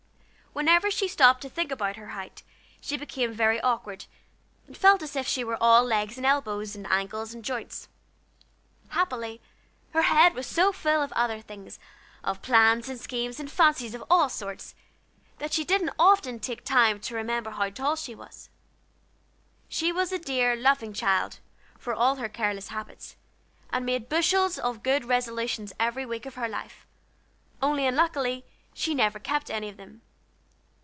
[0.53, 2.43] Whenever she stopped to think about her height
[2.81, 4.03] she became very awkward,
[4.67, 7.87] and felt as if she were all legs and elbows, and angles and joints.
[8.89, 9.39] Happily,
[9.91, 11.79] her head was so full of other things,
[12.21, 14.75] of plans and schemes, and fancies of all sorts,
[15.37, 18.49] that she didn't often take time to remember how tall she was.
[19.69, 21.39] She was a dear, loving child,
[21.79, 23.15] for all her careless habits,
[23.69, 26.85] and made bushels of good resolutions every week of her life,
[27.61, 30.01] only unluckily she never kept any of them.